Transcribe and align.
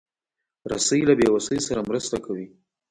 رسۍ 0.71 1.01
له 1.09 1.13
بېوسۍ 1.19 1.59
سره 1.67 1.81
مرسته 1.89 2.17
کوي. 2.25 2.47